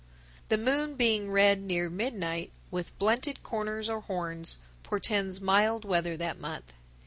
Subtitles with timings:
[0.49, 6.39] The moon being red near midnight, with blunted corners or horns, portends mild weather that
[6.39, 6.73] month.